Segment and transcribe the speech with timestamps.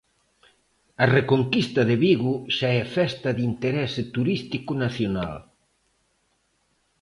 [1.03, 5.35] A Reconquista de Vigo xa é Festa de Interese Turístico Nacional.